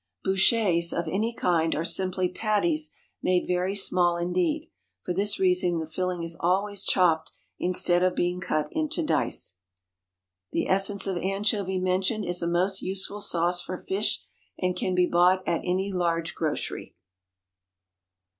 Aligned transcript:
Bouchées 0.25 0.91
of 0.93 1.07
any 1.07 1.31
kind 1.35 1.75
are 1.75 1.85
simply 1.85 2.27
patties 2.27 2.89
made 3.21 3.45
very 3.45 3.75
small 3.75 4.17
indeed 4.17 4.67
for 5.03 5.13
this 5.13 5.39
reason 5.39 5.77
the 5.77 5.85
filling 5.85 6.23
is 6.23 6.35
always 6.39 6.83
chopped 6.83 7.31
instead 7.59 8.01
of 8.01 8.15
being 8.15 8.41
cut 8.41 8.67
into 8.71 9.03
dice. 9.03 9.57
The 10.53 10.67
essence 10.67 11.05
of 11.05 11.17
anchovy 11.17 11.77
mentioned 11.77 12.25
is 12.25 12.41
a 12.41 12.47
most 12.47 12.81
useful 12.81 13.21
sauce 13.21 13.61
for 13.61 13.77
fish, 13.77 14.23
and 14.57 14.75
can 14.75 14.95
be 14.95 15.05
bought 15.05 15.47
at 15.47 15.61
any 15.63 15.91
large 15.93 16.33
grocery. 16.33 16.95